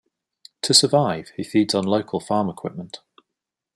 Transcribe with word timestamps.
To 0.63 0.73
survive, 0.73 1.29
he 1.37 1.43
feeds 1.43 1.75
on 1.75 1.83
local 1.83 2.19
farm 2.19 2.49
equipment. 2.49 3.01